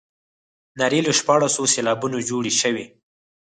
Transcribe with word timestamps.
نارې 0.79 0.99
له 1.07 1.11
شپاړسو 1.19 1.63
سېلابونو 1.73 2.17
جوړې 2.29 2.53
شوې. 2.61 2.85